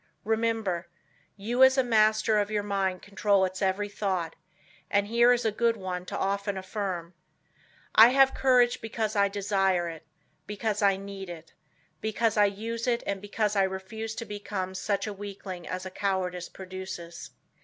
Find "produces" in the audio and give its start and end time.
16.49-17.29